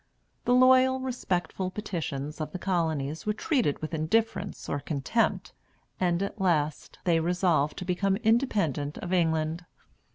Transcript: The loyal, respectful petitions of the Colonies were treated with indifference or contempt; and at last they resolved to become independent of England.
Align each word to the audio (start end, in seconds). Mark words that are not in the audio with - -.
The 0.45 0.55
loyal, 0.55 0.99
respectful 0.99 1.69
petitions 1.69 2.41
of 2.41 2.53
the 2.53 2.57
Colonies 2.57 3.27
were 3.27 3.33
treated 3.35 3.77
with 3.83 3.93
indifference 3.93 4.67
or 4.67 4.79
contempt; 4.79 5.53
and 5.99 6.23
at 6.23 6.41
last 6.41 6.97
they 7.03 7.19
resolved 7.19 7.77
to 7.77 7.85
become 7.85 8.15
independent 8.15 8.97
of 8.97 9.13
England. 9.13 9.63